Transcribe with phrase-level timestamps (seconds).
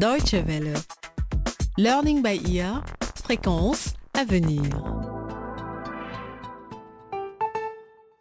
[0.00, 0.72] Deutsche Welle.
[1.76, 2.82] Learning by ear.
[3.22, 4.62] Fréquence à venir.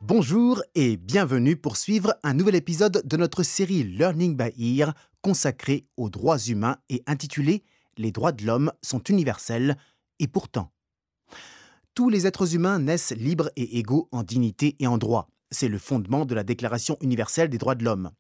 [0.02, 5.86] Bonjour et bienvenue pour suivre un nouvel épisode de notre série Learning by Ear consacrée
[5.96, 7.64] aux droits humains et intitulée
[7.96, 9.78] Les droits de l'homme sont universels
[10.20, 10.74] et pourtant.
[11.96, 15.30] Tous les êtres humains naissent libres et égaux en dignité et en droit.
[15.50, 18.12] C'est le fondement de la Déclaration universelle des droits de l'homme.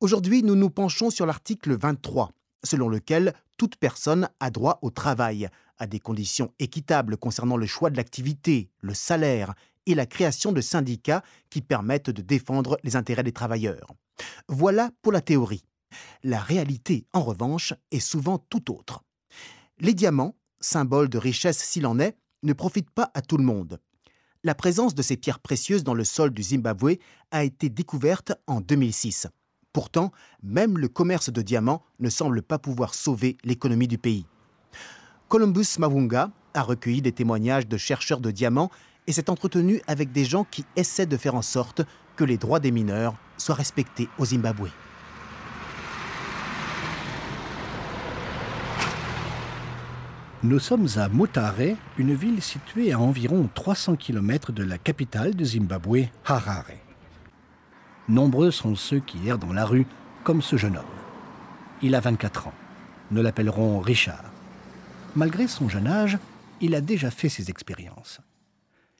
[0.00, 2.30] Aujourd'hui, nous nous penchons sur l'article 23,
[2.64, 7.90] selon lequel toute personne a droit au travail, à des conditions équitables concernant le choix
[7.90, 9.54] de l'activité, le salaire
[9.86, 13.92] et la création de syndicats qui permettent de défendre les intérêts des travailleurs.
[14.48, 15.64] Voilà pour la théorie.
[16.22, 19.02] La réalité, en revanche, est souvent tout autre.
[19.78, 23.80] Les diamants, symbole de richesse s'il en est, ne profitent pas à tout le monde.
[24.42, 26.96] La présence de ces pierres précieuses dans le sol du Zimbabwe
[27.30, 29.26] a été découverte en 2006.
[29.72, 30.10] Pourtant,
[30.42, 34.26] même le commerce de diamants ne semble pas pouvoir sauver l'économie du pays.
[35.28, 38.70] Columbus Mavunga a recueilli des témoignages de chercheurs de diamants
[39.06, 41.82] et s'est entretenu avec des gens qui essaient de faire en sorte
[42.16, 44.70] que les droits des mineurs soient respectés au Zimbabwe.
[50.42, 55.44] Nous sommes à Mutare, une ville située à environ 300 km de la capitale du
[55.44, 56.89] Zimbabwe, Harare.
[58.10, 59.86] Nombreux sont ceux qui errent dans la rue,
[60.24, 60.84] comme ce jeune homme.
[61.80, 62.54] Il a 24 ans.
[63.12, 64.24] Nous l'appellerons Richard.
[65.14, 66.18] Malgré son jeune âge,
[66.60, 68.20] il a déjà fait ses expériences.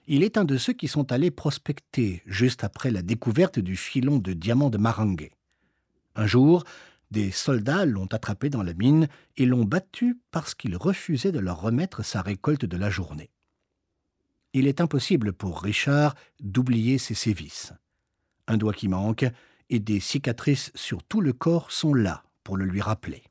[0.07, 4.19] Il est un de ceux qui sont allés prospecter juste après la découverte du filon
[4.19, 5.31] de diamants de Marangue.
[6.15, 6.63] Un jour,
[7.11, 11.61] des soldats l'ont attrapé dans la mine et l'ont battu parce qu'il refusait de leur
[11.61, 13.31] remettre sa récolte de la journée.
[14.53, 17.73] Il est impossible pour Richard d'oublier ses sévices.
[18.51, 19.25] Un doigt qui manque
[19.69, 23.23] et des cicatrices sur tout le corps sont là pour le lui rappeler.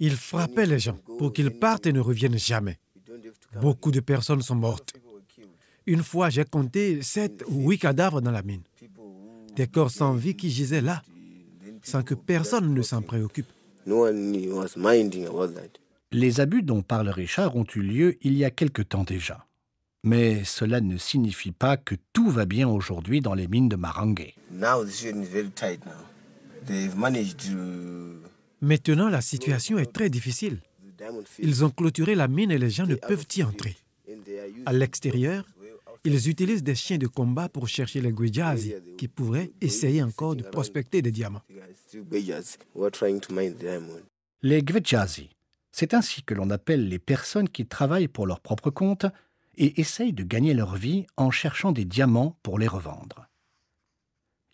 [0.00, 2.78] Ils frappaient les gens pour qu'ils partent et ne reviennent jamais.
[3.60, 4.94] Beaucoup de personnes sont mortes.
[5.84, 8.62] Une fois, j'ai compté sept ou huit cadavres dans la mine.
[9.54, 11.02] Des corps sans vie qui gisaient là,
[11.82, 13.52] sans que personne ne s'en préoccupe.
[16.12, 19.46] Les abus dont parle Richard ont eu lieu il y a quelque temps déjà.
[20.04, 24.34] Mais cela ne signifie pas que tout va bien aujourd'hui dans les mines de Marangue.
[28.60, 30.58] Maintenant, la situation est très difficile.
[31.38, 33.76] Ils ont clôturé la mine et les gens ne peuvent y entrer.
[34.66, 35.44] À l'extérieur,
[36.04, 40.42] ils utilisent des chiens de combat pour chercher les Gwejazi qui pourraient essayer encore de
[40.42, 41.42] prospecter des diamants.
[44.42, 45.30] Les Gwejazi,
[45.70, 49.06] c'est ainsi que l'on appelle les personnes qui travaillent pour leur propre compte
[49.56, 53.26] et essayent de gagner leur vie en cherchant des diamants pour les revendre.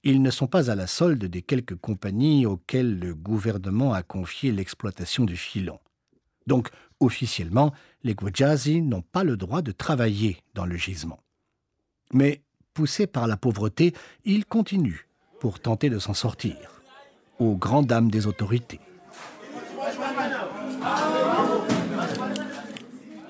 [0.04, 4.53] Ils ne sont pas à la solde des quelques compagnies auxquelles le gouvernement a confié
[4.53, 5.81] l'exploitation du filon.
[6.47, 6.70] Donc,
[7.00, 7.72] officiellement,
[8.04, 11.20] les Gwajazi n'ont pas le droit de travailler dans le gisement.
[12.12, 12.42] Mais,
[12.75, 13.92] poussés par la pauvreté,
[14.25, 15.06] ils continuent
[15.41, 16.56] pour tenter de s'en sortir,
[17.38, 18.80] aux grandes dames des autorités.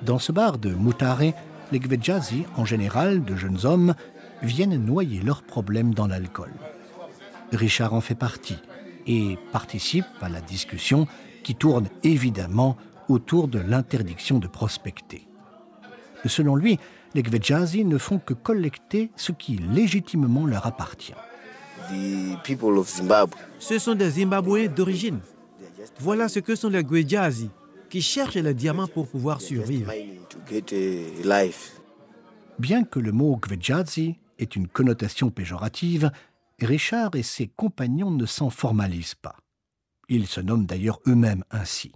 [0.03, 1.35] Dans ce bar de Mutare,
[1.73, 3.95] les Gwejazi, en général de jeunes hommes,
[4.43, 6.51] viennent noyer leurs problèmes dans l'alcool.
[7.53, 8.59] Richard en fait partie
[9.07, 11.07] et participe à la discussion
[11.43, 12.77] qui tourne évidemment
[13.09, 15.27] autour de l'interdiction de prospecter.
[16.27, 16.79] Selon lui,
[17.15, 21.15] les Gwejazi ne font que collecter ce qui légitimement leur appartient.
[23.59, 25.21] Ce sont des Zimbabwéens d'origine.
[26.01, 27.51] Voilà ce que sont les Gwejazi,
[27.91, 29.93] qui cherchent les diamants pour pouvoir survivre.
[32.59, 36.11] Bien que le mot Gwejazi ait une connotation péjorative,
[36.61, 39.37] Richard et ses compagnons ne s'en formalisent pas.
[40.09, 41.93] Ils se nomment d'ailleurs eux-mêmes ainsi.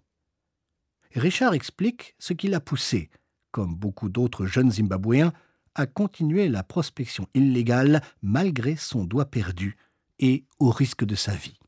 [1.14, 3.10] Richard explique ce qui l'a poussé,
[3.50, 5.32] comme beaucoup d'autres jeunes Zimbabwéens,
[5.74, 9.76] à continuer la prospection illégale malgré son doigt perdu
[10.18, 11.58] et au risque de sa vie.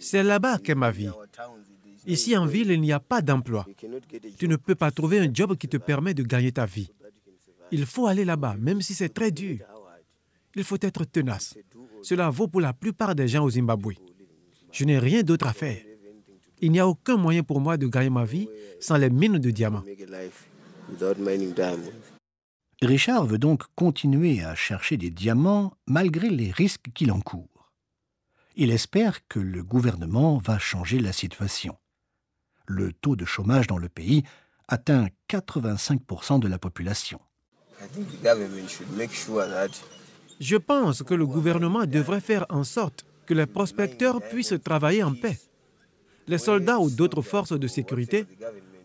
[0.00, 1.10] C'est là-bas qu'est ma vie.
[2.06, 3.66] Ici en ville, il n'y a pas d'emploi.
[4.38, 6.90] Tu ne peux pas trouver un job qui te permet de gagner ta vie.
[7.70, 9.58] Il faut aller là-bas, même si c'est très dur.
[10.54, 11.54] Il faut être tenace.
[12.02, 13.94] Cela vaut pour la plupart des gens au Zimbabwe.
[14.72, 15.82] Je n'ai rien d'autre à faire.
[16.60, 18.48] Il n'y a aucun moyen pour moi de gagner ma vie
[18.80, 19.84] sans les mines de diamants.
[22.80, 27.57] Richard veut donc continuer à chercher des diamants malgré les risques qu'il encourt.
[28.60, 31.76] Il espère que le gouvernement va changer la situation.
[32.66, 34.24] Le taux de chômage dans le pays
[34.66, 37.20] atteint 85% de la population.
[40.40, 45.14] Je pense que le gouvernement devrait faire en sorte que les prospecteurs puissent travailler en
[45.14, 45.38] paix.
[46.26, 48.26] Les soldats ou d'autres forces de sécurité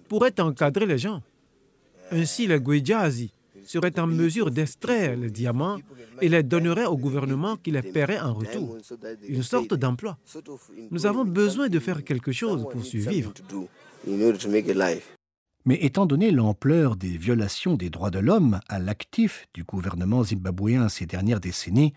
[0.08, 1.24] pourraient encadrer les gens.
[2.12, 3.34] Ainsi, les Gwejazi
[3.66, 5.78] seraient en mesure d'extraire les diamants
[6.22, 8.78] et les donneraient au gouvernement qui les paierait en retour.
[9.28, 10.18] Une sorte d'emploi.
[10.92, 13.34] Nous avons besoin de faire quelque chose pour survivre.
[15.66, 20.90] Mais étant donné l'ampleur des violations des droits de l'homme à l'actif du gouvernement zimbabwéen
[20.90, 21.94] ces dernières décennies,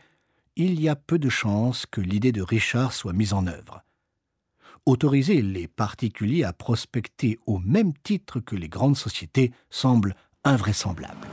[0.55, 3.83] il y a peu de chances que l'idée de Richard soit mise en œuvre.
[4.87, 10.15] Autoriser les particuliers à prospecter au même titre que les grandes sociétés semble
[10.45, 11.27] invraisemblable.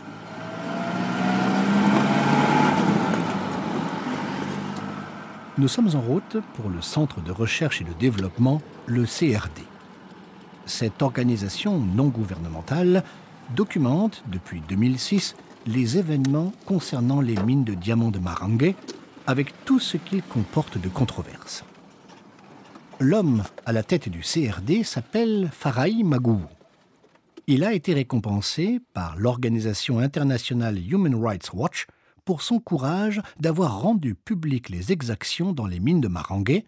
[5.59, 9.61] Nous sommes en route pour le Centre de recherche et de développement, le CRD.
[10.65, 13.03] Cette organisation non gouvernementale
[13.55, 15.35] documente depuis 2006
[15.67, 18.73] les événements concernant les mines de diamants de Marangue
[19.27, 21.63] avec tout ce qu'il comporte de controverses.
[22.99, 26.41] L'homme à la tête du CRD s'appelle Farai Magou.
[27.45, 31.85] Il a été récompensé par l'organisation internationale Human Rights Watch
[32.25, 36.63] pour son courage d'avoir rendu public les exactions dans les mines de Marangue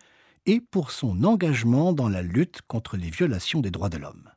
[0.46, 4.30] et pour son engagement dans la lutte contre les violations des droits de l'homme.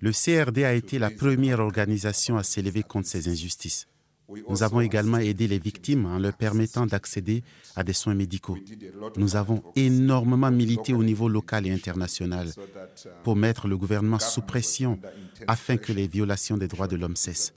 [0.00, 3.86] Le CRD a été la première organisation à s'élever contre ces injustices.
[4.48, 7.42] Nous avons également aidé les victimes en leur permettant d'accéder
[7.76, 8.56] à des soins médicaux.
[9.16, 12.48] Nous avons énormément milité au niveau local et international
[13.24, 14.98] pour mettre le gouvernement sous pression
[15.46, 17.54] afin que les violations des droits de l'homme cessent.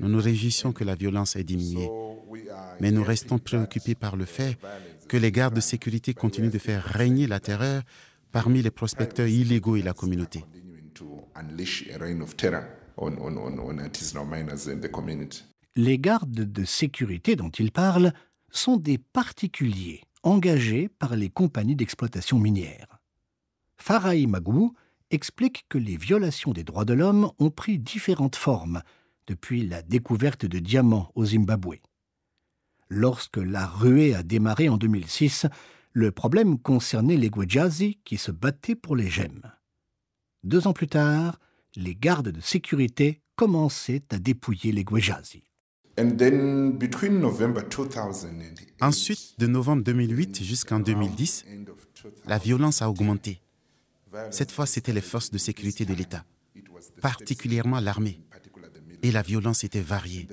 [0.00, 1.88] Nous nous réjouissons que la violence ait diminué,
[2.80, 4.58] mais nous restons préoccupés par le fait
[5.08, 7.82] que les gardes de sécurité continuent de faire régner la terreur
[8.32, 10.44] parmi les prospecteurs illégaux et la communauté.
[15.76, 18.12] Les gardes de sécurité dont il parle
[18.50, 23.00] sont des particuliers engagés par les compagnies d'exploitation minière.
[23.76, 24.74] Farai Magou
[25.10, 28.82] explique que les violations des droits de l'homme ont pris différentes formes
[29.26, 31.80] depuis la découverte de diamants au Zimbabwe.
[32.88, 35.46] Lorsque la ruée a démarré en 2006,
[35.92, 39.50] le problème concernait les Gwejazi qui se battaient pour les gemmes.
[40.44, 41.40] Deux ans plus tard,
[41.74, 45.42] les gardes de sécurité commençaient à dépouiller les Gwejazi.
[48.80, 51.44] Ensuite, de novembre 2008 jusqu'en 2010,
[52.26, 53.40] la violence a augmenté.
[54.30, 56.24] Cette fois, c'était les forces de sécurité de l'État,
[57.00, 58.20] particulièrement l'armée.
[59.02, 60.28] Et la violence était variée.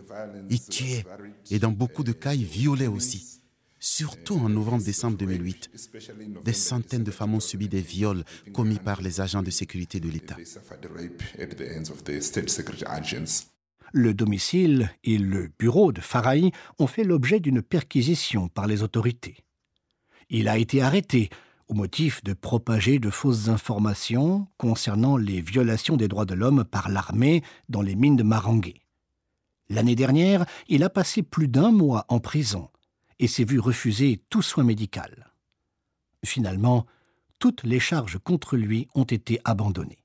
[0.49, 1.05] Ils tuaient
[1.49, 3.41] et dans beaucoup de cas, ils violaient aussi
[3.81, 5.71] surtout en novembre-décembre 2008.
[6.45, 8.23] Des centaines de femmes ont subi des viols
[8.53, 10.37] commis par les agents de sécurité de l'État.
[13.93, 19.43] Le domicile et le bureau de Farai ont fait l'objet d'une perquisition par les autorités.
[20.29, 21.29] Il a été arrêté
[21.67, 26.89] au motif de propager de fausses informations concernant les violations des droits de l'homme par
[26.89, 28.73] l'armée dans les mines de Marangue.
[29.69, 32.69] L'année dernière, il a passé plus d'un mois en prison
[33.19, 35.31] et s'est vu refuser tout soin médical.
[36.25, 36.85] Finalement,
[37.39, 40.00] toutes les charges contre lui ont été abandonnées.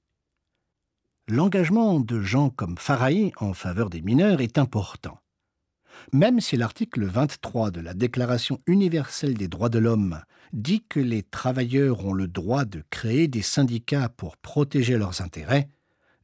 [1.28, 5.18] L'engagement de gens comme Farai en faveur des mineurs est important.
[6.12, 10.20] Même si l'article 23 de la Déclaration universelle des droits de l'homme
[10.52, 15.68] dit que les travailleurs ont le droit de créer des syndicats pour protéger leurs intérêts,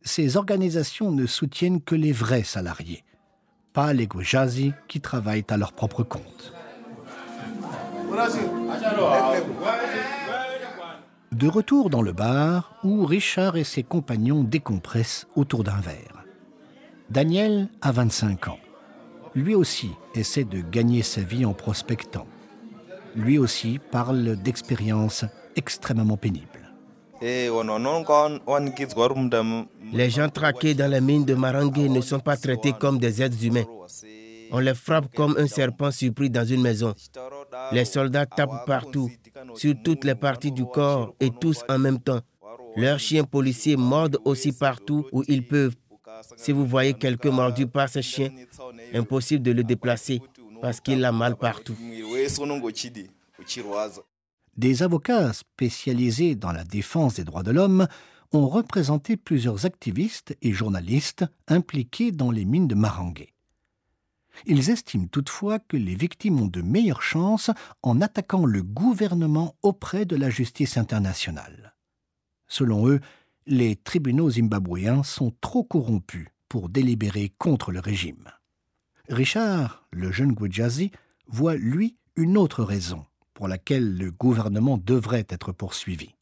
[0.02, 3.04] ces organisations ne soutiennent que les vrais salariés,
[3.72, 6.52] pas les Gwejazi qui travaillent à leur propre compte.
[11.32, 16.26] De retour dans le bar, où Richard et ses compagnons décompressent autour d'un verre.
[17.08, 18.58] Daniel a 25 ans.
[19.34, 22.26] Lui aussi essaie de gagner sa vie en prospectant.
[23.16, 25.24] Lui aussi parle d'expériences
[25.56, 26.46] extrêmement pénibles.
[27.22, 27.48] Les
[30.10, 33.64] gens traqués dans la mine de Marangue ne sont pas traités comme des êtres humains.
[34.50, 36.92] On les frappe comme un serpent surpris dans une maison.
[37.72, 39.10] Les soldats tapent partout,
[39.54, 42.20] sur toutes les parties du corps et tous en même temps.
[42.76, 45.76] Leurs chiens policiers mordent aussi partout où ils peuvent.
[46.36, 48.30] Si vous voyez quelqu'un mordu par ce chien,
[48.94, 50.20] impossible de le déplacer
[50.60, 51.76] parce qu'il a mal partout.
[54.56, 57.86] Des avocats spécialisés dans la défense des droits de l'homme
[58.32, 63.26] ont représenté plusieurs activistes et journalistes impliqués dans les mines de Marangue.
[64.46, 67.50] Ils estiment toutefois que les victimes ont de meilleures chances
[67.82, 71.74] en attaquant le gouvernement auprès de la justice internationale.
[72.48, 73.00] Selon eux,
[73.46, 78.30] les tribunaux zimbabwéens sont trop corrompus pour délibérer contre le régime.
[79.08, 80.90] Richard, le jeune Gwejazi,
[81.26, 86.14] voit, lui, une autre raison pour laquelle le gouvernement devrait être poursuivi.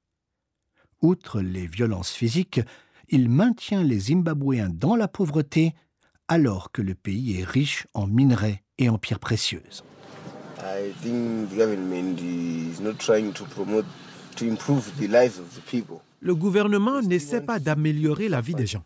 [1.03, 2.61] Outre les violences physiques,
[3.09, 5.75] il maintient les Zimbabwéens dans la pauvreté
[6.31, 9.83] alors que le pays est riche en minerais et en pierres précieuses.
[16.23, 18.85] Le gouvernement n'essaie pas d'améliorer la vie des gens.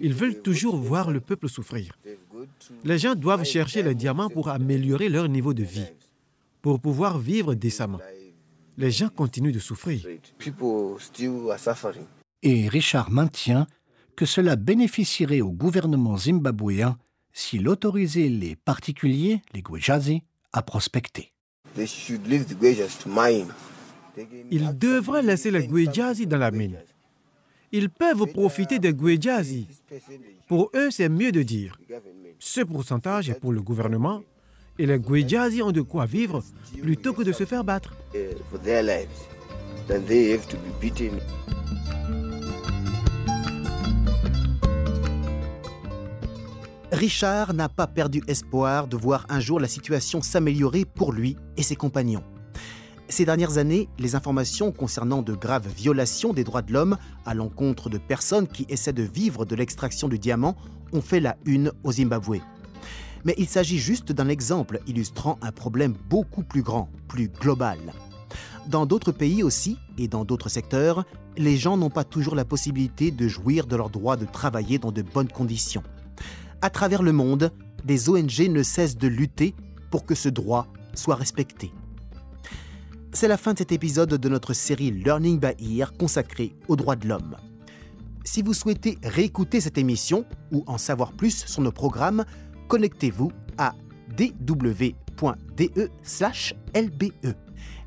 [0.00, 1.96] Ils veulent toujours voir le peuple souffrir.
[2.82, 5.86] Les gens doivent chercher les diamants pour améliorer leur niveau de vie,
[6.62, 8.00] pour pouvoir vivre décemment.
[8.76, 10.04] Les gens continuent de souffrir.
[12.42, 13.68] Et Richard maintient
[14.16, 16.96] que cela bénéficierait au gouvernement zimbabwéen
[17.32, 21.32] s'il autorisait les particuliers, les Gwejazi, à prospecter.
[24.50, 26.78] Ils devraient laisser les Gwejazi dans la mine.
[27.72, 29.68] Ils peuvent profiter des Gwejazi.
[30.48, 31.78] Pour eux, c'est mieux de dire
[32.38, 34.22] ce pourcentage est pour le gouvernement
[34.78, 36.42] et les Gwejazi ont de quoi vivre
[36.80, 37.94] plutôt que de se faire battre.
[46.92, 51.64] Richard n'a pas perdu espoir de voir un jour la situation s'améliorer pour lui et
[51.64, 52.22] ses compagnons.
[53.08, 57.90] Ces dernières années, les informations concernant de graves violations des droits de l'homme à l'encontre
[57.90, 60.56] de personnes qui essaient de vivre de l'extraction du diamant
[60.92, 62.40] ont fait la une au Zimbabwe.
[63.24, 67.78] Mais il s'agit juste d'un exemple illustrant un problème beaucoup plus grand, plus global.
[68.68, 71.04] Dans d'autres pays aussi, et dans d'autres secteurs,
[71.36, 74.92] les gens n'ont pas toujours la possibilité de jouir de leur droit de travailler dans
[74.92, 75.82] de bonnes conditions.
[76.62, 77.52] À travers le monde,
[77.84, 79.54] des ONG ne cessent de lutter
[79.90, 81.72] pour que ce droit soit respecté.
[83.12, 86.96] C'est la fin de cet épisode de notre série Learning by Ear consacrée aux droits
[86.96, 87.36] de l'homme.
[88.24, 92.24] Si vous souhaitez réécouter cette émission ou en savoir plus sur nos programmes,
[92.68, 93.74] connectez-vous à
[94.16, 94.82] dw.de/lbe.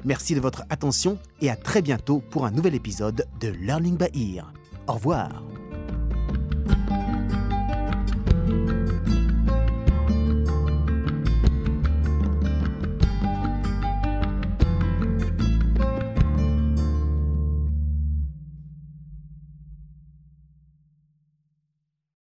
[0.06, 4.36] Merci de votre attention et à très bientôt pour un nouvel épisode de Learning by
[4.36, 4.54] Ear.
[4.88, 5.44] Au revoir.